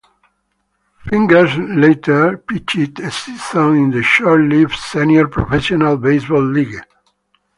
[1.07, 6.81] Fingers later pitched a season in the short-lived Senior Professional Baseball League.